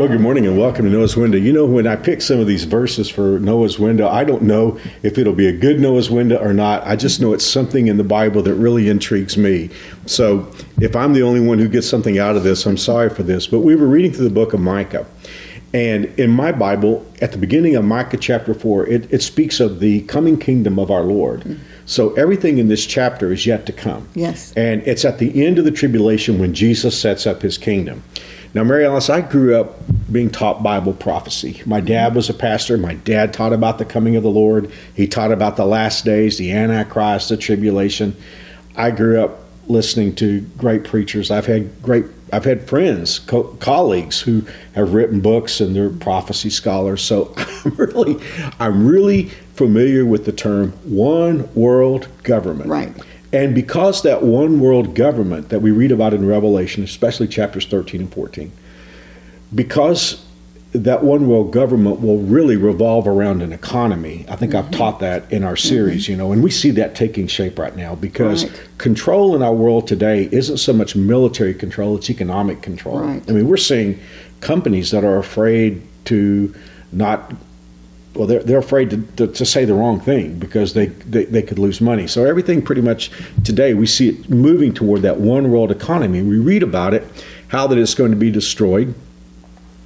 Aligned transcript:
Well, 0.00 0.08
good 0.08 0.22
morning 0.22 0.46
and 0.46 0.56
welcome 0.56 0.86
to 0.86 0.90
Noah's 0.90 1.14
Window. 1.14 1.36
You 1.36 1.52
know, 1.52 1.66
when 1.66 1.86
I 1.86 1.94
pick 1.94 2.22
some 2.22 2.40
of 2.40 2.46
these 2.46 2.64
verses 2.64 3.10
for 3.10 3.38
Noah's 3.38 3.78
Window, 3.78 4.08
I 4.08 4.24
don't 4.24 4.40
know 4.40 4.80
if 5.02 5.18
it'll 5.18 5.34
be 5.34 5.46
a 5.46 5.52
good 5.52 5.78
Noah's 5.78 6.10
Window 6.10 6.38
or 6.38 6.54
not. 6.54 6.82
I 6.86 6.96
just 6.96 7.20
know 7.20 7.34
it's 7.34 7.44
something 7.44 7.86
in 7.86 7.98
the 7.98 8.02
Bible 8.02 8.40
that 8.44 8.54
really 8.54 8.88
intrigues 8.88 9.36
me. 9.36 9.68
So 10.06 10.50
if 10.80 10.96
I'm 10.96 11.12
the 11.12 11.20
only 11.20 11.40
one 11.40 11.58
who 11.58 11.68
gets 11.68 11.86
something 11.86 12.18
out 12.18 12.34
of 12.34 12.44
this, 12.44 12.64
I'm 12.64 12.78
sorry 12.78 13.10
for 13.10 13.22
this. 13.22 13.46
But 13.46 13.58
we 13.58 13.76
were 13.76 13.88
reading 13.88 14.10
through 14.10 14.24
the 14.24 14.34
book 14.34 14.54
of 14.54 14.60
Micah. 14.60 15.04
And 15.74 16.06
in 16.18 16.30
my 16.30 16.50
Bible, 16.50 17.06
at 17.20 17.32
the 17.32 17.38
beginning 17.38 17.76
of 17.76 17.84
Micah 17.84 18.16
chapter 18.16 18.54
4, 18.54 18.86
it, 18.86 19.12
it 19.12 19.22
speaks 19.22 19.60
of 19.60 19.80
the 19.80 20.00
coming 20.04 20.38
kingdom 20.38 20.78
of 20.78 20.90
our 20.90 21.02
Lord. 21.02 21.42
Mm. 21.42 21.60
So 21.90 22.14
everything 22.14 22.58
in 22.58 22.68
this 22.68 22.86
chapter 22.86 23.32
is 23.32 23.46
yet 23.46 23.66
to 23.66 23.72
come. 23.72 24.08
Yes. 24.14 24.52
And 24.52 24.80
it's 24.86 25.04
at 25.04 25.18
the 25.18 25.44
end 25.44 25.58
of 25.58 25.64
the 25.64 25.72
tribulation 25.72 26.38
when 26.38 26.54
Jesus 26.54 26.96
sets 26.96 27.26
up 27.26 27.42
his 27.42 27.58
kingdom. 27.58 28.04
Now, 28.54 28.62
Mary 28.62 28.86
Alice, 28.86 29.10
I 29.10 29.22
grew 29.22 29.60
up 29.60 29.74
being 30.10 30.30
taught 30.30 30.62
Bible 30.62 30.92
prophecy. 30.92 31.60
My 31.66 31.80
dad 31.80 32.14
was 32.14 32.30
a 32.30 32.34
pastor. 32.34 32.78
My 32.78 32.94
dad 32.94 33.32
taught 33.32 33.52
about 33.52 33.78
the 33.78 33.84
coming 33.84 34.14
of 34.14 34.22
the 34.22 34.30
Lord. 34.30 34.70
He 34.94 35.08
taught 35.08 35.32
about 35.32 35.56
the 35.56 35.64
last 35.64 36.04
days, 36.04 36.38
the 36.38 36.52
Antichrist, 36.52 37.28
the 37.28 37.36
tribulation. 37.36 38.16
I 38.76 38.92
grew 38.92 39.20
up 39.20 39.40
listening 39.66 40.14
to 40.16 40.42
great 40.58 40.84
preachers. 40.84 41.32
I've 41.32 41.46
had 41.46 41.82
great, 41.82 42.04
I've 42.32 42.44
had 42.44 42.68
friends, 42.68 43.18
co- 43.18 43.54
colleagues 43.58 44.20
who 44.20 44.46
have 44.76 44.94
written 44.94 45.20
books 45.20 45.60
and 45.60 45.74
they're 45.74 45.90
prophecy 45.90 46.50
scholars. 46.50 47.02
So 47.02 47.34
I'm 47.36 47.74
really, 47.74 48.20
I'm 48.60 48.86
really 48.86 49.30
familiar 49.60 50.06
with 50.06 50.24
the 50.24 50.32
term 50.32 50.72
one 50.84 51.46
world 51.54 52.08
government. 52.22 52.70
Right. 52.70 52.90
And 53.30 53.54
because 53.54 54.00
that 54.04 54.22
one 54.22 54.58
world 54.58 54.94
government 54.94 55.50
that 55.50 55.60
we 55.60 55.70
read 55.70 55.92
about 55.92 56.14
in 56.14 56.26
Revelation, 56.26 56.82
especially 56.82 57.28
chapters 57.28 57.66
13 57.66 58.00
and 58.00 58.10
14, 58.10 58.50
because 59.54 60.24
that 60.72 61.04
one 61.04 61.28
world 61.28 61.52
government 61.52 62.00
will 62.00 62.20
really 62.20 62.56
revolve 62.56 63.06
around 63.06 63.42
an 63.42 63.52
economy. 63.52 64.24
I 64.30 64.36
think 64.36 64.52
mm-hmm. 64.52 64.66
I've 64.66 64.78
taught 64.78 65.00
that 65.00 65.30
in 65.30 65.44
our 65.44 65.56
series, 65.56 66.04
mm-hmm. 66.04 66.12
you 66.12 66.16
know, 66.16 66.32
and 66.32 66.42
we 66.42 66.50
see 66.50 66.70
that 66.70 66.94
taking 66.94 67.26
shape 67.26 67.58
right 67.58 67.76
now 67.76 67.94
because 67.94 68.46
right. 68.46 68.68
control 68.78 69.36
in 69.36 69.42
our 69.42 69.52
world 69.52 69.86
today 69.86 70.26
isn't 70.32 70.56
so 70.56 70.72
much 70.72 70.96
military 70.96 71.52
control, 71.52 71.98
it's 71.98 72.08
economic 72.08 72.62
control. 72.62 73.00
Right. 73.00 73.22
I 73.28 73.32
mean, 73.32 73.46
we're 73.46 73.58
seeing 73.58 74.00
companies 74.40 74.90
that 74.92 75.04
are 75.04 75.18
afraid 75.18 75.82
to 76.06 76.54
not 76.92 77.34
well, 78.14 78.26
they're, 78.26 78.42
they're 78.42 78.58
afraid 78.58 78.90
to, 78.90 79.02
to, 79.16 79.26
to, 79.28 79.46
say 79.46 79.64
the 79.64 79.74
wrong 79.74 80.00
thing 80.00 80.38
because 80.38 80.74
they, 80.74 80.86
they, 80.86 81.24
they, 81.26 81.42
could 81.42 81.58
lose 81.58 81.80
money. 81.80 82.08
So 82.08 82.24
everything 82.24 82.60
pretty 82.60 82.80
much 82.80 83.10
today, 83.44 83.72
we 83.74 83.86
see 83.86 84.08
it 84.08 84.28
moving 84.28 84.74
toward 84.74 85.02
that 85.02 85.20
one 85.20 85.50
world 85.50 85.70
economy. 85.70 86.22
We 86.22 86.38
read 86.38 86.64
about 86.64 86.92
it, 86.92 87.06
how 87.48 87.68
that 87.68 87.78
it's 87.78 87.94
going 87.94 88.10
to 88.10 88.16
be 88.16 88.30
destroyed. 88.30 88.94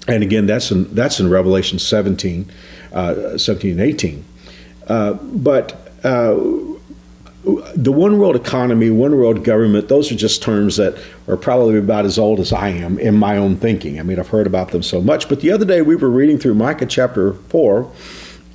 And 0.09 0.23
again, 0.23 0.47
that's 0.47 0.71
in, 0.71 0.93
that's 0.95 1.21
in 1.21 1.29
Revelation 1.29 1.79
17, 1.79 2.51
uh, 2.93 3.37
17 3.37 3.73
and 3.73 3.81
18. 3.81 4.25
Uh, 4.87 5.13
but 5.15 5.93
uh, 6.03 6.35
the 7.45 7.93
one 7.93 8.19
world 8.19 8.37
economy, 8.37 8.91
one 8.91 9.17
world 9.17 9.45
government, 9.45 9.89
those 9.89 10.11
are 10.11 10.15
just 10.15 10.43
terms 10.43 10.77
that 10.77 10.97
are 11.29 11.37
probably 11.37 11.79
about 11.79 12.07
as 12.07 12.19
old 12.19 12.41
as 12.41 12.53
I 12.53 12.71
am 12.71 12.99
in 12.99 13.15
my 13.15 13.37
own 13.37 13.57
thinking. 13.57 14.01
I 14.01 14.03
mean, 14.03 14.19
I've 14.19 14.29
heard 14.29 14.47
about 14.47 14.71
them 14.71 14.83
so 14.83 15.03
much. 15.03 15.29
But 15.29 15.41
the 15.41 15.51
other 15.51 15.65
day 15.65 15.83
we 15.83 15.95
were 15.97 16.09
reading 16.09 16.39
through 16.39 16.55
Micah 16.55 16.87
chapter 16.87 17.35
4, 17.35 17.91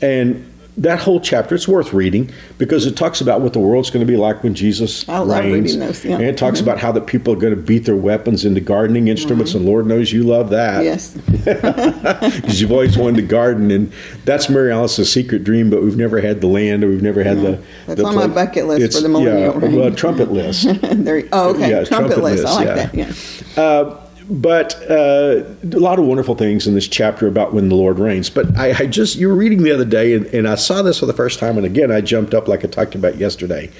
and 0.01 0.48
that 0.80 0.99
whole 0.99 1.19
chapter, 1.19 1.55
it's 1.55 1.67
worth 1.67 1.94
reading 1.94 2.31
because 2.58 2.85
it 2.85 2.95
talks 2.95 3.19
about 3.19 3.41
what 3.41 3.52
the 3.52 3.59
world's 3.59 3.89
going 3.89 4.05
to 4.05 4.11
be 4.11 4.17
like 4.17 4.44
when 4.44 4.55
Jesus 4.55 5.08
I 5.09 5.21
reigns. 5.23 5.77
Those, 5.77 6.05
yeah. 6.05 6.16
And 6.16 6.23
it 6.23 6.38
talks 6.38 6.59
mm-hmm. 6.59 6.69
about 6.69 6.80
how 6.80 6.94
the 6.94 7.02
people 7.02 7.33
are 7.33 7.38
going 7.38 7.53
to 7.53 7.61
beat 7.61 7.80
their 7.80 7.97
weapons 7.97 8.45
into 8.45 8.61
gardening 8.61 9.09
instruments, 9.09 9.53
and 9.53 9.66
Lord 9.66 9.86
knows 9.86 10.13
you 10.13 10.23
love 10.23 10.49
that. 10.49 10.83
Yes. 10.83 11.17
Because 12.39 12.61
you've 12.61 12.71
always 12.71 12.98
wanted 12.98 13.17
to 13.17 13.21
garden, 13.23 13.71
and 13.71 13.92
that's 14.23 14.49
Mary 14.49 14.71
Alice's 14.71 15.11
secret 15.11 15.43
dream, 15.43 15.70
but 15.70 15.81
we've 15.81 15.98
never 15.98 16.21
had 16.21 16.42
the 16.42 16.48
land 16.48 16.83
or 16.83 16.87
we've 16.87 17.02
never 17.02 17.23
had 17.23 17.37
the. 17.37 17.61
That's 17.86 18.02
the 18.02 18.05
on 18.05 18.15
my 18.15 18.27
bucket 18.27 18.65
list 18.65 18.82
it's, 18.82 18.95
for 18.95 19.03
the 19.03 19.09
millennial. 19.09 19.61
Yeah, 19.61 19.76
well, 19.76 19.93
trumpet 19.93 20.32
list. 20.32 20.67
there, 20.82 21.23
oh, 21.32 21.49
okay. 21.49 21.70
Yeah, 21.70 21.83
trumpet, 21.83 22.15
trumpet 22.15 22.23
list. 22.23 22.43
list. 22.43 22.48
I 22.48 22.55
like 22.55 22.67
yeah. 22.95 23.14
that, 23.14 23.58
yeah. 23.58 23.61
Uh, 23.61 24.08
but 24.29 24.75
uh, 24.89 25.43
a 25.63 25.79
lot 25.79 25.97
of 25.97 26.05
wonderful 26.05 26.35
things 26.35 26.67
in 26.67 26.75
this 26.75 26.87
chapter 26.87 27.27
about 27.27 27.53
when 27.53 27.69
the 27.69 27.75
Lord 27.75 27.97
reigns. 27.97 28.29
But 28.29 28.55
I, 28.57 28.83
I 28.83 28.85
just 28.85 29.15
you 29.15 29.27
were 29.27 29.35
reading 29.35 29.63
the 29.63 29.71
other 29.71 29.85
day, 29.85 30.13
and, 30.13 30.25
and, 30.27 30.47
I 30.47 30.55
saw 30.55 30.81
this 30.83 30.99
for 30.99 31.07
the 31.07 31.13
first 31.13 31.39
time, 31.39 31.57
and 31.57 31.65
again 31.65 31.91
I 31.91 32.01
jumped 32.01 32.33
up 32.33 32.47
like 32.47 32.63
I 32.63 32.67
talked 32.67 32.93
about 32.93 33.17
yesterday, 33.17 33.71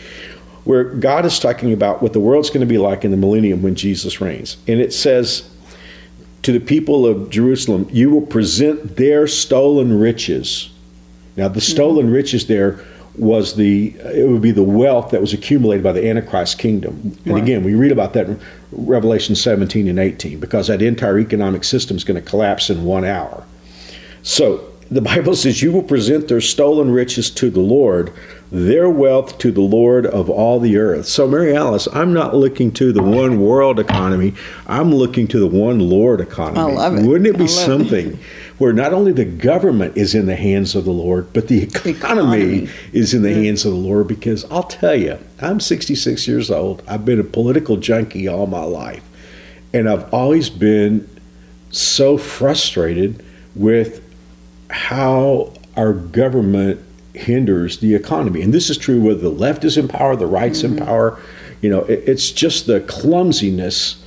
where 0.64 0.84
God 0.84 1.26
is 1.26 1.40
talking 1.40 1.72
about 1.72 2.02
what 2.02 2.14
the 2.14 2.20
world's 2.20 2.50
going 2.50 2.62
to 2.62 2.66
be 2.66 2.80
like 2.80 3.06
in 3.06 3.12
the 3.12 3.18
millennium 3.18 3.62
when 3.62 3.76
Jesus 3.76 4.20
reigns, 4.20 4.58
and 4.68 4.80
it 4.80 4.92
says 4.92 5.48
to 6.42 6.52
the 6.52 6.60
people 6.60 7.06
of 7.06 7.30
Jerusalem, 7.30 7.88
"You 7.92 8.10
will 8.10 8.26
present 8.26 8.96
their 8.96 9.28
stolen 9.28 10.00
riches." 10.00 10.72
Now, 11.38 11.48
the 11.48 11.62
stolen 11.62 12.08
mm-hmm. 12.08 12.16
riches 12.16 12.48
there 12.48 12.84
was 13.20 13.56
the 13.56 13.94
it 14.04 14.28
would 14.30 14.42
be 14.42 14.52
the 14.52 14.64
wealth 14.64 15.12
that 15.12 15.20
was 15.20 15.34
accumulated 15.34 15.84
by 15.84 15.92
the 15.92 16.08
antichrist 16.08 16.58
kingdom 16.58 17.18
and 17.26 17.34
right. 17.34 17.44
again 17.44 17.64
we 17.64 17.76
read 17.76 17.92
about 17.92 18.14
that 18.14 18.28
in 18.28 18.40
revelation 18.72 19.36
17 19.36 19.88
and 19.88 20.00
18 20.00 20.40
because 20.40 20.68
that 20.68 20.82
entire 20.82 21.20
economic 21.20 21.64
system 21.64 21.98
is 21.98 22.04
going 22.04 22.22
to 22.22 22.28
collapse 22.28 22.70
in 22.70 22.86
one 22.86 23.04
hour 23.04 23.44
so 24.24 24.66
the 24.90 25.02
bible 25.02 25.36
says 25.36 25.62
you 25.62 25.72
will 25.72 25.84
present 25.84 26.30
their 26.30 26.40
stolen 26.40 26.92
riches 26.92 27.30
to 27.30 27.50
the 27.50 27.60
lord 27.60 28.14
their 28.52 28.90
wealth 28.90 29.38
to 29.38 29.52
the 29.52 29.62
lord 29.62 30.06
of 30.06 30.30
all 30.30 30.60
the 30.60 30.78
earth 30.78 31.06
so 31.06 31.28
mary 31.28 31.54
alice 31.54 31.88
i'm 31.94 32.14
not 32.14 32.34
looking 32.34 32.72
to 32.72 32.94
the 32.94 33.04
one 33.04 33.42
world 33.42 33.80
economy 33.80 34.34
i'm 34.68 34.96
looking 34.96 35.28
to 35.28 35.40
the 35.40 35.48
one 35.48 35.80
lord 35.80 36.22
economy 36.22 36.60
I 36.60 36.64
love 36.64 36.96
it. 36.96 37.06
wouldn't 37.06 37.28
it 37.28 37.38
be 37.38 37.48
something 37.48 38.14
it. 38.14 38.20
Where 38.60 38.74
not 38.74 38.94
only 38.94 39.12
the 39.12 39.26
government 39.26 39.98
is 39.98 40.14
in 40.14 40.26
the 40.26 40.36
hands 40.36 40.76
of 40.76 40.86
the 40.86 40.92
Lord, 40.92 41.34
but 41.34 41.48
the 41.48 41.64
economy, 41.64 41.96
economy. 41.96 42.70
is 42.94 43.14
in 43.14 43.24
the 43.24 43.32
yeah. 43.32 43.44
hands 43.44 43.66
of 43.66 43.72
the 43.72 43.78
Lord. 43.78 44.08
Because 44.08 44.46
I'll 44.52 44.64
tell 44.64 44.96
you, 44.96 45.18
I'm 45.42 45.60
66 45.60 46.28
years 46.28 46.52
old. 46.52 46.84
I've 46.88 47.06
been 47.06 47.20
a 47.20 47.24
political 47.24 47.78
junkie 47.78 48.28
all 48.28 48.46
my 48.46 48.64
life. 48.64 49.04
And 49.74 49.90
I've 49.90 50.14
always 50.14 50.50
been 50.50 51.10
so 51.72 52.18
frustrated 52.18 53.26
with 53.56 54.04
how 54.70 55.54
our 55.78 55.94
government 55.94 56.82
hinders 57.14 57.80
the 57.80 57.96
economy. 57.96 58.42
And 58.42 58.54
this 58.54 58.70
is 58.70 58.78
true 58.78 59.02
whether 59.02 59.22
the 59.22 59.30
left 59.30 59.64
is 59.64 59.78
in 59.78 59.88
power, 59.88 60.16
the 60.16 60.28
right's 60.28 60.64
mm-hmm. 60.64 60.80
in 60.80 60.86
power. 60.86 61.20
You 61.62 61.70
know, 61.70 61.82
it, 61.86 62.04
it's 62.08 62.32
just 62.32 62.68
the 62.68 62.82
clumsiness 62.82 64.04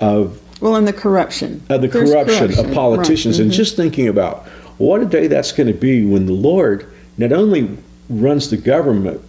of 0.00 0.41
well, 0.62 0.76
and 0.76 0.86
the 0.86 0.92
corruption. 0.92 1.60
Uh, 1.68 1.76
the 1.76 1.88
corruption, 1.88 2.38
corruption, 2.38 2.66
of 2.66 2.72
politicians. 2.72 3.38
Right. 3.38 3.42
Mm-hmm. 3.42 3.50
And 3.50 3.52
just 3.52 3.76
thinking 3.76 4.06
about 4.06 4.46
what 4.78 5.02
a 5.02 5.04
day 5.04 5.26
that's 5.26 5.50
going 5.50 5.66
to 5.66 5.74
be 5.74 6.06
when 6.06 6.26
the 6.26 6.32
Lord 6.32 6.86
not 7.18 7.32
only 7.32 7.76
runs 8.08 8.48
the 8.48 8.56
government, 8.56 9.20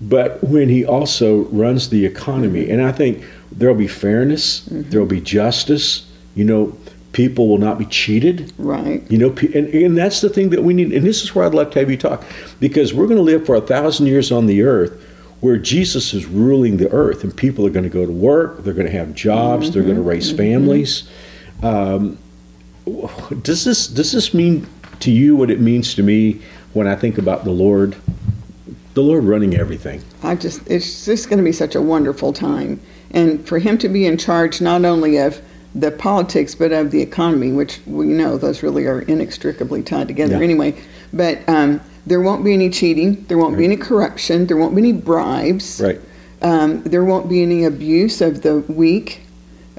but 0.00 0.44
when 0.44 0.68
he 0.68 0.84
also 0.84 1.44
runs 1.44 1.88
the 1.88 2.04
economy. 2.04 2.64
Mm-hmm. 2.64 2.72
And 2.72 2.82
I 2.82 2.92
think 2.92 3.24
there'll 3.50 3.74
be 3.74 3.88
fairness, 3.88 4.60
mm-hmm. 4.68 4.90
there'll 4.90 5.06
be 5.06 5.22
justice. 5.22 6.10
You 6.34 6.44
know, 6.44 6.78
people 7.12 7.48
will 7.48 7.58
not 7.58 7.78
be 7.78 7.86
cheated. 7.86 8.52
Right. 8.58 9.10
You 9.10 9.16
know, 9.16 9.30
and, 9.54 9.68
and 9.68 9.96
that's 9.96 10.20
the 10.20 10.28
thing 10.28 10.50
that 10.50 10.62
we 10.62 10.74
need. 10.74 10.92
And 10.92 11.06
this 11.06 11.22
is 11.22 11.34
where 11.34 11.46
I'd 11.46 11.54
like 11.54 11.70
to 11.70 11.78
have 11.78 11.90
you 11.90 11.96
talk 11.96 12.24
because 12.60 12.92
we're 12.92 13.06
going 13.06 13.16
to 13.16 13.22
live 13.22 13.46
for 13.46 13.54
a 13.54 13.62
thousand 13.62 14.06
years 14.06 14.30
on 14.30 14.44
the 14.44 14.62
earth 14.62 14.92
where 15.44 15.58
Jesus 15.58 16.14
is 16.14 16.24
ruling 16.24 16.78
the 16.78 16.90
earth 16.90 17.22
and 17.22 17.36
people 17.36 17.66
are 17.66 17.70
going 17.70 17.84
to 17.84 17.90
go 17.90 18.06
to 18.06 18.10
work, 18.10 18.64
they're 18.64 18.72
going 18.72 18.86
to 18.86 18.98
have 18.98 19.14
jobs, 19.14 19.66
mm-hmm, 19.66 19.74
they're 19.74 19.82
going 19.82 19.96
to 19.96 20.00
raise 20.00 20.28
mm-hmm. 20.28 20.38
families. 20.38 21.06
Um, 21.62 22.16
does 23.42 23.62
this 23.62 23.86
does 23.86 24.12
this 24.12 24.32
mean 24.32 24.66
to 25.00 25.10
you 25.10 25.36
what 25.36 25.50
it 25.50 25.60
means 25.60 25.94
to 25.96 26.02
me 26.02 26.40
when 26.72 26.86
I 26.86 26.96
think 26.96 27.18
about 27.18 27.44
the 27.44 27.50
Lord, 27.50 27.94
the 28.94 29.02
Lord 29.02 29.24
running 29.24 29.54
everything? 29.54 30.02
I 30.22 30.34
just 30.34 30.66
it's 30.66 31.04
just 31.04 31.28
going 31.28 31.36
to 31.36 31.44
be 31.44 31.52
such 31.52 31.74
a 31.74 31.82
wonderful 31.82 32.32
time, 32.32 32.80
and 33.10 33.46
for 33.46 33.58
Him 33.58 33.76
to 33.78 33.88
be 33.90 34.06
in 34.06 34.16
charge 34.16 34.62
not 34.62 34.86
only 34.86 35.18
of 35.18 35.42
the 35.74 35.90
politics 35.90 36.54
but 36.54 36.72
of 36.72 36.90
the 36.90 37.02
economy, 37.02 37.52
which 37.52 37.80
we 37.84 38.06
know 38.06 38.38
those 38.38 38.62
really 38.62 38.86
are 38.86 39.02
inextricably 39.02 39.82
tied 39.82 40.08
together 40.08 40.38
yeah. 40.38 40.44
anyway. 40.44 40.74
But 41.12 41.46
um, 41.46 41.82
there 42.06 42.20
won't 42.20 42.44
be 42.44 42.52
any 42.52 42.70
cheating. 42.70 43.24
There 43.24 43.38
won't 43.38 43.52
right. 43.52 43.60
be 43.60 43.64
any 43.64 43.76
corruption. 43.76 44.46
There 44.46 44.56
won't 44.56 44.74
be 44.74 44.82
any 44.82 44.92
bribes. 44.92 45.80
Right. 45.82 46.00
Um, 46.42 46.82
there 46.82 47.04
won't 47.04 47.28
be 47.28 47.42
any 47.42 47.64
abuse 47.64 48.20
of 48.20 48.42
the 48.42 48.58
weak. 48.60 49.22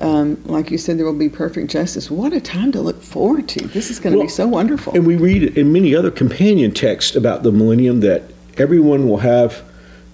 Um, 0.02 0.42
like 0.46 0.72
you 0.72 0.78
said, 0.78 0.98
there 0.98 1.06
will 1.06 1.14
be 1.14 1.30
perfect 1.30 1.72
justice. 1.72 2.12
What 2.12 2.34
a 2.34 2.42
time 2.42 2.72
to 2.74 2.82
look 2.82 3.02
forward 3.02 3.48
to! 3.50 3.68
This 3.68 3.90
is 3.90 4.00
going 4.00 4.14
to 4.14 4.18
well, 4.18 4.28
be 4.28 4.32
so 4.32 4.48
wonderful. 4.48 4.94
And 4.94 5.08
we 5.08 5.16
read 5.16 5.58
in 5.58 5.72
many 5.72 5.96
other 5.96 6.12
companion 6.12 6.72
texts 6.72 7.16
about 7.16 7.44
the 7.44 7.52
millennium 7.52 8.02
that 8.02 8.24
everyone 8.58 9.08
will 9.08 9.20
have 9.20 9.64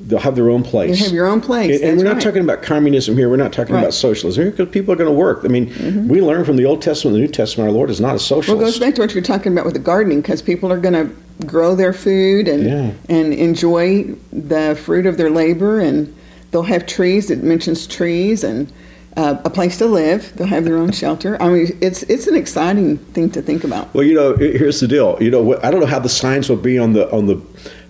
they'll 0.07 0.19
have 0.19 0.35
their 0.35 0.49
own 0.49 0.63
place. 0.63 0.99
You 0.99 1.05
have 1.05 1.13
your 1.13 1.27
own 1.27 1.41
place. 1.41 1.79
And, 1.79 1.89
and 1.91 1.97
we're 1.97 2.03
not 2.03 2.15
right. 2.15 2.21
talking 2.21 2.41
about 2.41 2.61
communism 2.61 3.15
here. 3.17 3.29
We're 3.29 3.37
not 3.37 3.53
talking 3.53 3.75
right. 3.75 3.81
about 3.81 3.93
socialism 3.93 4.43
here 4.43 4.51
because 4.51 4.69
people 4.69 4.93
are 4.93 4.97
going 4.97 5.09
to 5.09 5.15
work. 5.15 5.41
I 5.43 5.47
mean, 5.47 5.69
mm-hmm. 5.69 6.07
we 6.07 6.21
learn 6.21 6.45
from 6.45 6.57
the 6.57 6.65
Old 6.65 6.81
Testament, 6.81 7.15
the 7.15 7.21
New 7.21 7.27
Testament. 7.27 7.69
Our 7.69 7.73
Lord 7.73 7.89
is 7.89 8.01
not 8.01 8.15
a 8.15 8.19
socialist. 8.19 8.49
Well, 8.49 8.57
it 8.57 8.61
goes 8.61 8.79
back 8.79 8.95
to 8.95 9.01
what 9.01 9.13
you're 9.13 9.23
talking 9.23 9.51
about 9.51 9.65
with 9.65 9.73
the 9.73 9.79
gardening 9.79 10.21
because 10.21 10.41
people 10.41 10.71
are 10.71 10.79
going 10.79 10.93
to 10.93 11.45
grow 11.45 11.75
their 11.75 11.93
food 11.93 12.47
and 12.47 12.63
yeah. 12.63 12.91
and 13.09 13.33
enjoy 13.33 14.03
the 14.31 14.79
fruit 14.83 15.05
of 15.05 15.17
their 15.17 15.31
labor 15.31 15.79
and 15.79 16.15
they'll 16.51 16.61
have 16.61 16.85
trees 16.85 17.31
it 17.31 17.41
mentions 17.41 17.87
trees 17.87 18.43
and 18.43 18.71
uh, 19.17 19.41
a 19.43 19.49
place 19.49 19.77
to 19.77 19.85
live. 19.85 20.33
They'll 20.35 20.47
have 20.47 20.63
their 20.63 20.77
own 20.77 20.91
shelter. 20.91 21.41
I 21.41 21.49
mean, 21.49 21.77
it's 21.81 22.03
it's 22.03 22.27
an 22.27 22.35
exciting 22.35 22.97
thing 22.97 23.29
to 23.31 23.41
think 23.41 23.63
about. 23.63 23.93
Well, 23.93 24.05
you 24.05 24.13
know, 24.13 24.35
here's 24.35 24.79
the 24.79 24.87
deal. 24.87 25.17
You 25.21 25.31
know, 25.31 25.59
I 25.61 25.71
don't 25.71 25.81
know 25.81 25.85
how 25.85 25.99
the 25.99 26.09
signs 26.09 26.49
will 26.49 26.57
be 26.57 26.77
on 26.77 26.93
the 26.93 27.11
on 27.11 27.25
the 27.25 27.41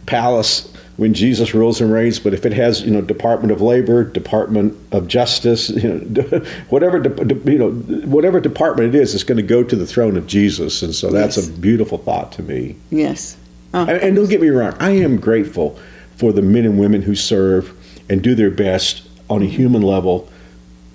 palace 0.05 0.70
when 1.01 1.15
Jesus 1.15 1.55
rules 1.55 1.81
and 1.81 1.91
reigns, 1.91 2.19
but 2.19 2.31
if 2.31 2.45
it 2.45 2.53
has, 2.53 2.83
you 2.83 2.91
know, 2.91 3.01
Department 3.01 3.51
of 3.51 3.59
Labor, 3.59 4.03
Department 4.03 4.77
of 4.91 5.07
Justice, 5.07 5.71
you 5.71 5.93
know, 5.93 6.21
whatever, 6.69 7.01
you 7.49 7.57
know, 7.57 7.71
whatever 8.05 8.39
department 8.39 8.93
it 8.93 9.01
is, 9.01 9.15
it's 9.15 9.23
going 9.23 9.37
to 9.37 9.41
go 9.41 9.63
to 9.63 9.75
the 9.75 9.87
throne 9.87 10.15
of 10.15 10.27
Jesus, 10.27 10.83
and 10.83 10.93
so 10.93 11.09
that's 11.09 11.37
yes. 11.37 11.47
a 11.47 11.51
beautiful 11.53 11.97
thought 11.97 12.31
to 12.33 12.43
me. 12.43 12.75
Yes. 12.91 13.35
Oh, 13.73 13.79
and, 13.79 13.99
and 13.99 14.15
don't 14.15 14.29
get 14.29 14.41
me 14.41 14.49
wrong, 14.49 14.75
I 14.79 14.91
am 14.91 15.19
grateful 15.19 15.79
for 16.17 16.31
the 16.31 16.43
men 16.43 16.65
and 16.65 16.79
women 16.79 17.01
who 17.01 17.15
serve 17.15 17.73
and 18.07 18.21
do 18.21 18.35
their 18.35 18.51
best 18.51 19.01
on 19.27 19.41
a 19.41 19.47
human 19.47 19.81
level 19.81 20.29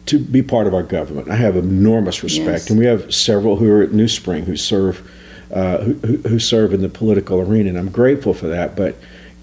to 0.06 0.20
be 0.20 0.40
part 0.40 0.68
of 0.68 0.74
our 0.74 0.84
government. 0.84 1.30
I 1.30 1.34
have 1.34 1.56
enormous 1.56 2.22
respect, 2.22 2.46
yes. 2.46 2.70
and 2.70 2.78
we 2.78 2.86
have 2.86 3.12
several 3.12 3.56
who 3.56 3.68
are 3.72 3.82
at 3.82 3.90
New 3.90 4.06
Spring 4.06 4.44
who 4.44 4.56
serve 4.56 5.10
uh, 5.52 5.78
who, 5.78 5.94
who 6.18 6.38
serve 6.38 6.72
in 6.72 6.82
the 6.82 6.88
political 6.88 7.40
arena, 7.40 7.70
and 7.70 7.78
I'm 7.78 7.90
grateful 7.90 8.34
for 8.34 8.46
that. 8.46 8.76
But 8.76 8.94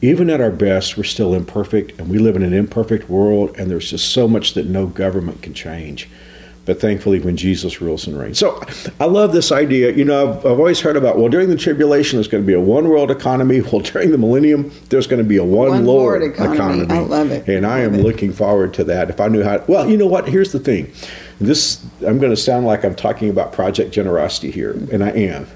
even 0.04 0.30
at 0.30 0.42
our 0.42 0.52
best, 0.52 0.98
we're 0.98 1.04
still 1.04 1.34
imperfect, 1.34 1.98
and 1.98 2.10
we 2.10 2.18
live 2.18 2.36
in 2.36 2.44
an 2.44 2.54
imperfect 2.54 3.10
world, 3.10 3.56
and 3.58 3.72
there's 3.72 3.90
just 3.90 4.12
so 4.12 4.28
much 4.28 4.54
that 4.54 4.66
no 4.66 4.86
government 4.86 5.42
can 5.42 5.54
change 5.54 6.10
but 6.66 6.80
thankfully 6.80 7.20
when 7.20 7.36
Jesus 7.36 7.82
rules 7.82 8.08
and 8.08 8.18
reigns. 8.18 8.40
So 8.40 8.62
I 9.00 9.06
love 9.06 9.34
this 9.34 9.52
idea. 9.52 9.92
You 9.92 10.06
know, 10.06 10.30
I've, 10.30 10.38
I've, 10.38 10.60
always 10.60 10.80
heard 10.80 10.96
about, 10.96 11.18
well, 11.18 11.28
during 11.28 11.50
the 11.50 11.58
tribulation, 11.58 12.18
there's 12.18 12.30
going 12.30 12.42
to 12.42 12.48
be 12.48 12.54
a 12.54 12.60
one 12.60 12.88
world 12.88 13.12
economy. 13.12 13.62
Well, 13.74 13.82
during 13.82 14.12
the 14.12 14.18
millennium, 14.18 14.72
there's 14.90 15.08
going 15.08 15.22
to 15.22 15.28
be 15.28 15.38
a 15.38 15.44
one, 15.44 15.70
one 15.70 15.86
Lord, 15.86 16.22
Lord 16.22 16.34
economy. 16.34 16.84
economy. 16.84 16.94
I 16.94 17.00
love 17.00 17.32
it. 17.32 17.48
And 17.48 17.66
I, 17.66 17.78
I 17.78 17.80
am 17.82 17.96
it. 17.96 18.04
looking 18.04 18.32
forward 18.32 18.74
to 18.76 18.84
that. 18.86 19.10
If 19.10 19.20
I 19.20 19.28
knew 19.30 19.44
how, 19.44 19.64
well, 19.68 19.90
you 19.90 19.98
know 19.98 20.06
what? 20.06 20.28
Here's 20.28 20.52
the 20.52 20.60
thing. 20.60 20.92
This, 21.42 21.84
I'm 22.06 22.20
going 22.20 22.30
to 22.30 22.38
sound 22.38 22.66
like 22.66 22.86
I'm 22.86 22.96
talking 22.96 23.30
about 23.30 23.52
project 23.52 23.92
generosity 23.92 24.52
here, 24.52 24.72
and 24.92 25.04
I 25.04 25.10
am. 25.10 25.48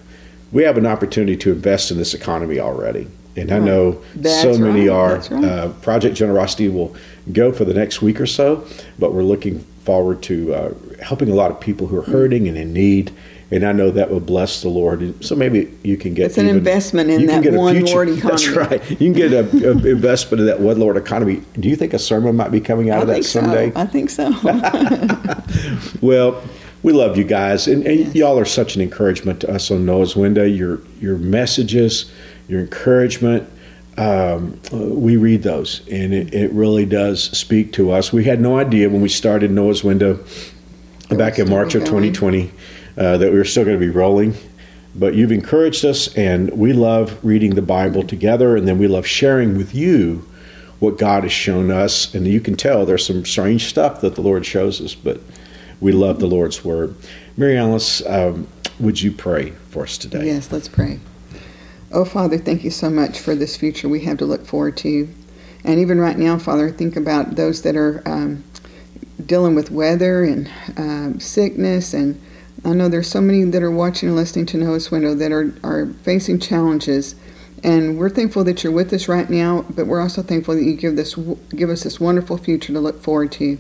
We 0.52 0.64
have 0.64 0.78
an 0.78 0.86
opportunity 0.86 1.38
to 1.38 1.52
invest 1.52 1.92
in 1.92 1.98
this 1.98 2.14
economy 2.14 2.60
already. 2.60 3.08
And 3.38 3.52
I 3.52 3.60
know 3.60 4.04
That's 4.16 4.42
so 4.42 4.58
many 4.58 4.90
right. 4.90 4.96
are. 4.96 5.36
Right. 5.36 5.44
Uh, 5.44 5.70
project 5.82 6.16
Generosity 6.16 6.70
will 6.70 6.96
go 7.32 7.52
for 7.52 7.66
the 7.66 7.74
next 7.74 8.02
week 8.02 8.20
or 8.20 8.26
so, 8.26 8.66
but 8.98 9.14
we're 9.14 9.24
looking 9.24 9.60
forward 9.84 10.22
to 10.24 10.54
uh, 10.54 10.74
helping 11.02 11.30
a 11.30 11.36
lot 11.36 11.52
of 11.52 11.60
people 11.60 11.88
who 11.88 11.98
are 11.98 12.04
hurting 12.04 12.48
and 12.48 12.58
in 12.58 12.74
need. 12.74 13.14
And 13.50 13.64
I 13.64 13.72
know 13.72 13.92
that 13.92 14.10
will 14.10 14.20
bless 14.20 14.62
the 14.62 14.68
Lord. 14.68 15.00
And 15.00 15.24
So 15.24 15.34
maybe 15.34 15.74
you 15.82 15.96
can 15.96 16.14
get 16.14 16.26
it's 16.26 16.38
an 16.38 16.48
even, 16.48 16.58
investment 16.58 17.10
in 17.10 17.28
that 17.28 17.54
one 17.54 17.76
future, 17.76 17.94
Lord 17.94 18.10
economy. 18.18 18.30
That's 18.30 18.48
right. 18.50 18.90
You 18.92 18.98
can 18.98 19.14
get 19.14 19.32
an 19.32 19.64
investment 19.88 20.42
in 20.42 20.48
that 20.48 20.60
one 20.60 20.80
Lord 20.80 20.98
economy. 20.98 21.44
Do 21.58 21.70
you 21.70 21.78
think 21.78 21.94
a 21.94 22.00
sermon 22.00 22.36
might 22.36 22.52
be 22.52 22.60
coming 22.60 22.90
out 22.90 23.00
I 23.00 23.02
of 23.04 23.08
that 23.08 23.24
someday? 23.24 23.72
So. 23.72 23.80
I 23.80 23.86
think 23.86 24.10
so. 24.10 24.32
well, 26.02 26.44
we 26.84 26.94
love 26.94 27.18
you 27.18 27.24
guys, 27.24 27.68
and, 27.68 27.86
and 27.88 28.00
yes. 28.00 28.16
y'all 28.16 28.38
are 28.38 28.46
such 28.46 28.76
an 28.76 28.82
encouragement 28.82 29.42
to 29.42 29.52
us 29.52 29.72
on 29.72 29.86
Noah's 29.86 30.16
Window. 30.16 30.44
Your 30.44 30.82
your 31.00 31.18
messages, 31.18 32.12
your 32.48 32.62
encouragement 32.62 33.50
um, 33.98 34.60
we 34.72 35.18
read 35.18 35.42
those, 35.42 35.82
and 35.90 36.14
it, 36.14 36.32
it, 36.34 36.52
really 36.52 36.86
does 36.86 37.36
speak 37.36 37.74
to 37.74 37.92
us. 37.92 38.14
We 38.14 38.26
had 38.26 38.40
no 38.40 38.60
idea 38.60 38.90
when 38.90 39.02
we 39.02 39.10
started 39.10 39.50
Noah's 39.50 39.84
Window 39.84 40.24
back 41.10 41.40
in 41.40 41.50
March 41.50 41.74
of 41.74 41.84
2020 41.84 42.52
uh, 42.96 43.18
that 43.18 43.32
we 43.32 43.38
were 43.38 43.44
still 43.44 43.66
going 43.66 43.80
to 43.80 43.84
be 43.84 43.92
rolling. 43.92 44.36
But 44.94 45.16
you've 45.16 45.32
encouraged 45.32 45.84
us, 45.84 46.16
and 46.16 46.52
we 46.52 46.74
love 46.74 47.18
reading 47.24 47.56
the 47.56 47.64
Bible 47.64 48.04
together, 48.04 48.56
and 48.56 48.68
then 48.68 48.78
we 48.78 48.88
love 48.88 49.08
sharing 49.08 49.58
with 49.58 49.74
you 49.74 50.28
what 50.80 51.00
God 51.00 51.24
has 51.24 51.32
shown 51.32 51.72
us. 51.72 52.14
And 52.14 52.28
you 52.28 52.40
can 52.40 52.56
tell 52.56 52.86
there's 52.86 53.06
some 53.06 53.26
strange 53.26 53.66
stuff 53.66 54.02
that 54.02 54.14
the 54.14 54.22
Lord 54.22 54.46
shows 54.46 54.80
us, 54.80 54.94
but 54.94 55.22
we 55.80 55.92
love 55.92 56.20
the 56.20 56.28
Lord's 56.28 56.64
Word. 56.64 56.96
Mary 57.36 57.58
Alice, 57.58 58.06
um, 58.06 58.48
would 58.80 59.02
you 59.02 59.12
pray 59.12 59.52
for 59.70 59.84
us 59.84 59.98
today? 59.98 60.28
Yes, 60.28 60.52
let's 60.52 60.68
pray. 60.68 61.00
Oh, 61.90 62.04
Father, 62.04 62.38
thank 62.38 62.66
you 62.66 62.70
so 62.70 62.90
much 62.90 63.18
for 63.18 63.34
this 63.34 63.56
future 63.56 63.88
we 63.88 64.02
have 64.02 64.18
to 64.18 64.26
look 64.26 64.46
forward 64.46 64.76
to. 64.78 65.08
And 65.64 65.80
even 65.80 66.00
right 66.00 66.18
now, 66.18 66.38
Father, 66.38 66.70
think 66.70 66.98
about 66.98 67.38
those 67.38 67.62
that 67.62 67.78
are 67.78 68.04
um, 68.06 68.44
dealing 69.26 69.56
with 69.56 69.72
weather 69.72 70.26
and 70.26 70.50
um, 70.76 71.20
sickness. 71.22 71.94
And 71.94 72.22
I 72.66 72.74
know 72.74 72.90
there's 72.90 73.10
so 73.10 73.22
many 73.22 73.46
that 73.46 73.64
are 73.64 73.72
watching 73.72 74.10
and 74.10 74.18
listening 74.18 74.48
to 74.48 74.58
Noah's 74.58 74.92
Window 74.92 75.16
that 75.16 75.32
are, 75.32 75.54
are 75.64 75.86
facing 76.04 76.40
challenges. 76.42 77.16
And 77.64 77.98
we're 77.98 78.10
thankful 78.10 78.44
that 78.44 78.64
you're 78.64 78.74
with 78.74 78.92
us 78.92 79.08
right 79.08 79.30
now, 79.30 79.66
but 79.70 79.88
we're 79.88 80.02
also 80.02 80.22
thankful 80.22 80.56
that 80.56 80.64
you 80.64 80.76
give 80.76 80.96
this 80.96 81.16
give 81.56 81.70
us 81.70 81.84
this 81.84 82.00
wonderful 82.00 82.38
future 82.38 82.74
to 82.74 82.80
look 82.80 83.02
forward 83.02 83.32
to. 83.34 83.58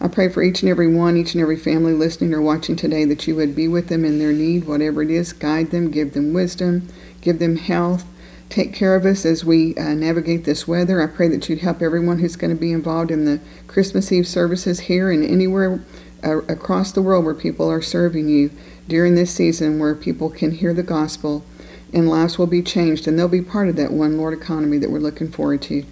I 0.00 0.08
pray 0.08 0.28
for 0.28 0.42
each 0.42 0.62
and 0.62 0.70
every 0.70 0.94
one, 0.94 1.16
each 1.16 1.34
and 1.34 1.42
every 1.42 1.56
family 1.56 1.92
listening 1.92 2.32
or 2.32 2.40
watching 2.40 2.76
today 2.76 3.04
that 3.06 3.26
you 3.26 3.34
would 3.36 3.56
be 3.56 3.66
with 3.66 3.88
them 3.88 4.04
in 4.04 4.18
their 4.18 4.32
need, 4.32 4.66
whatever 4.66 5.02
it 5.02 5.10
is, 5.10 5.32
guide 5.32 5.72
them, 5.72 5.90
give 5.90 6.14
them 6.14 6.32
wisdom, 6.32 6.88
give 7.20 7.38
them 7.38 7.56
health, 7.56 8.04
take 8.48 8.74
care 8.74 8.96
of 8.96 9.04
us 9.04 9.24
as 9.24 9.44
we 9.44 9.74
uh, 9.76 9.94
navigate 9.94 10.44
this 10.44 10.66
weather. 10.66 11.02
I 11.02 11.06
pray 11.06 11.28
that 11.28 11.48
you'd 11.48 11.60
help 11.60 11.80
everyone 11.80 12.18
who's 12.18 12.36
going 12.36 12.54
to 12.54 12.60
be 12.60 12.72
involved 12.72 13.10
in 13.10 13.24
the 13.24 13.40
Christmas 13.66 14.10
Eve 14.10 14.26
services 14.26 14.80
here 14.80 15.10
and 15.10 15.24
anywhere 15.24 15.80
uh, 16.24 16.38
across 16.42 16.92
the 16.92 17.02
world 17.02 17.24
where 17.24 17.34
people 17.34 17.70
are 17.70 17.82
serving 17.82 18.28
you 18.28 18.50
during 18.88 19.14
this 19.14 19.32
season 19.32 19.78
where 19.78 19.94
people 19.94 20.28
can 20.28 20.50
hear 20.50 20.74
the 20.74 20.82
gospel 20.82 21.44
and 21.92 22.08
lives 22.08 22.38
will 22.38 22.46
be 22.46 22.62
changed 22.62 23.06
and 23.06 23.18
they'll 23.18 23.28
be 23.28 23.42
part 23.42 23.68
of 23.68 23.76
that 23.76 23.92
one 23.92 24.16
Lord 24.16 24.34
economy 24.34 24.78
that 24.78 24.90
we're 24.90 24.98
looking 24.98 25.30
forward 25.30 25.62
to. 25.62 25.84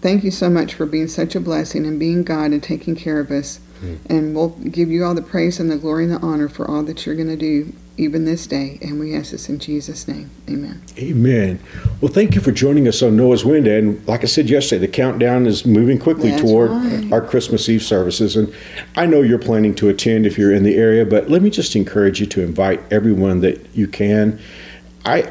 Thank 0.00 0.24
you 0.24 0.30
so 0.30 0.50
much 0.50 0.74
for 0.74 0.86
being 0.86 1.08
such 1.08 1.34
a 1.34 1.40
blessing 1.40 1.86
and 1.86 1.98
being 1.98 2.24
God 2.24 2.52
and 2.52 2.62
taking 2.62 2.94
care 2.94 3.20
of 3.20 3.30
us. 3.30 3.60
Mm. 3.80 3.98
And 4.10 4.34
we'll 4.34 4.50
give 4.50 4.90
you 4.90 5.04
all 5.04 5.14
the 5.14 5.22
praise 5.22 5.60
and 5.60 5.70
the 5.70 5.76
glory 5.76 6.04
and 6.04 6.12
the 6.12 6.20
honor 6.20 6.48
for 6.48 6.68
all 6.70 6.82
that 6.84 7.06
you're 7.06 7.14
going 7.14 7.28
to 7.28 7.36
do 7.36 7.72
even 7.96 8.24
this 8.24 8.46
day. 8.46 8.78
And 8.82 8.98
we 8.98 9.14
ask 9.14 9.30
this 9.30 9.48
in 9.48 9.58
Jesus' 9.58 10.08
name. 10.08 10.30
Amen. 10.48 10.82
Amen. 10.98 11.60
Well, 12.00 12.12
thank 12.12 12.34
you 12.34 12.40
for 12.40 12.50
joining 12.50 12.88
us 12.88 13.02
on 13.02 13.16
Noah's 13.16 13.44
Wind. 13.44 13.66
And 13.66 14.06
like 14.08 14.22
I 14.22 14.26
said 14.26 14.50
yesterday, 14.50 14.86
the 14.86 14.92
countdown 14.92 15.46
is 15.46 15.64
moving 15.64 15.98
quickly 15.98 16.30
That's 16.30 16.42
toward 16.42 16.70
right. 16.70 17.12
our 17.12 17.20
Christmas 17.20 17.68
Eve 17.68 17.82
services. 17.82 18.36
And 18.36 18.52
I 18.96 19.06
know 19.06 19.22
you're 19.22 19.38
planning 19.38 19.74
to 19.76 19.88
attend 19.88 20.26
if 20.26 20.36
you're 20.36 20.52
in 20.52 20.64
the 20.64 20.76
area, 20.76 21.06
but 21.06 21.30
let 21.30 21.42
me 21.42 21.50
just 21.50 21.76
encourage 21.76 22.20
you 22.20 22.26
to 22.26 22.42
invite 22.42 22.80
everyone 22.92 23.40
that 23.40 23.64
you 23.74 23.86
can. 23.86 24.40
I 25.04 25.30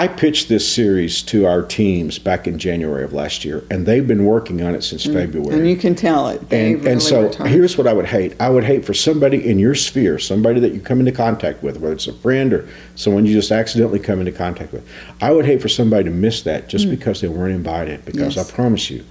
I 0.00 0.08
pitched 0.08 0.48
this 0.48 0.66
series 0.66 1.20
to 1.24 1.44
our 1.44 1.60
teams 1.60 2.18
back 2.18 2.46
in 2.46 2.58
January 2.58 3.04
of 3.04 3.12
last 3.12 3.44
year, 3.44 3.66
and 3.70 3.84
they've 3.84 4.06
been 4.08 4.24
working 4.24 4.62
on 4.62 4.74
it 4.74 4.82
since 4.82 5.06
mm. 5.06 5.12
February. 5.12 5.54
And 5.54 5.68
you 5.68 5.76
can 5.76 5.94
tell 5.94 6.28
it. 6.28 6.40
and, 6.50 6.76
really 6.76 6.92
and 6.92 7.02
so 7.02 7.30
here's 7.44 7.76
what 7.76 7.86
I 7.86 7.92
would 7.92 8.06
hate. 8.06 8.34
I 8.40 8.48
would 8.48 8.64
hate 8.64 8.86
for 8.86 8.94
somebody 8.94 9.46
in 9.46 9.58
your 9.58 9.74
sphere, 9.74 10.18
somebody 10.18 10.58
that 10.60 10.72
you 10.72 10.80
come 10.80 11.00
into 11.00 11.12
contact 11.12 11.62
with, 11.62 11.80
whether 11.80 11.92
it's 11.92 12.06
a 12.06 12.14
friend 12.14 12.54
or 12.54 12.66
someone 12.94 13.26
you 13.26 13.34
just 13.34 13.50
accidentally 13.50 13.98
come 13.98 14.20
into 14.20 14.32
contact 14.32 14.72
with. 14.72 14.88
I 15.20 15.32
would 15.32 15.44
hate 15.44 15.60
for 15.60 15.68
somebody 15.68 16.04
to 16.04 16.10
miss 16.10 16.44
that 16.44 16.70
just 16.70 16.86
mm. 16.86 16.92
because 16.92 17.20
they 17.20 17.28
weren't 17.28 17.54
invited. 17.54 18.02
Because 18.06 18.36
yes. 18.36 18.50
I 18.50 18.54
promise 18.54 18.88
you, 18.88 19.04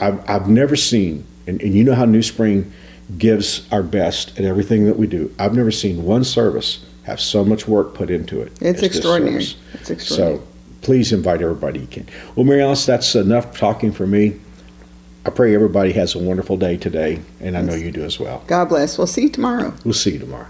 I've, 0.00 0.28
I've 0.28 0.48
never 0.48 0.74
seen, 0.74 1.24
and, 1.46 1.62
and 1.62 1.72
you 1.72 1.84
know 1.84 1.94
how 1.94 2.04
New 2.04 2.22
Spring 2.22 2.72
gives 3.16 3.72
our 3.72 3.84
best 3.84 4.36
at 4.40 4.44
everything 4.44 4.86
that 4.86 4.96
we 4.96 5.06
do. 5.06 5.32
I've 5.38 5.54
never 5.54 5.70
seen 5.70 6.04
one 6.04 6.24
service 6.24 6.84
have 7.06 7.20
so 7.20 7.44
much 7.44 7.68
work 7.68 7.94
put 7.94 8.10
into 8.10 8.42
it. 8.42 8.52
It's 8.60 8.82
extraordinary. 8.82 9.46
It's 9.74 9.90
extraordinary. 9.90 10.38
So 10.38 10.46
please 10.82 11.12
invite 11.12 11.40
everybody 11.40 11.78
you 11.80 11.86
can. 11.86 12.06
Well, 12.34 12.44
Mary 12.44 12.62
Alice, 12.62 12.84
that's 12.84 13.14
enough 13.14 13.56
talking 13.56 13.92
for 13.92 14.08
me. 14.08 14.40
I 15.24 15.30
pray 15.30 15.54
everybody 15.54 15.92
has 15.92 16.16
a 16.16 16.18
wonderful 16.18 16.56
day 16.56 16.76
today, 16.76 17.20
and 17.40 17.56
I 17.56 17.60
know 17.60 17.74
you 17.74 17.92
do 17.92 18.04
as 18.04 18.18
well. 18.18 18.42
God 18.48 18.66
bless. 18.66 18.98
We'll 18.98 19.06
see 19.06 19.22
you 19.22 19.28
tomorrow. 19.28 19.72
We'll 19.84 19.94
see 19.94 20.12
you 20.12 20.18
tomorrow. 20.18 20.48